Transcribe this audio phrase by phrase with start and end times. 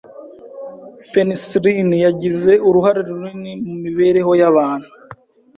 [1.11, 4.89] Penicillin yagize uruhare runini mu mibereho y’abantu.